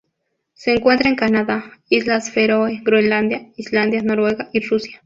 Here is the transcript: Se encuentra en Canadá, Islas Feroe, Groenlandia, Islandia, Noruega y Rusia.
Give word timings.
Se 0.55 0.73
encuentra 0.73 1.09
en 1.11 1.15
Canadá, 1.15 1.63
Islas 1.87 2.31
Feroe, 2.31 2.81
Groenlandia, 2.81 3.51
Islandia, 3.55 4.01
Noruega 4.01 4.49
y 4.51 4.61
Rusia. 4.61 4.99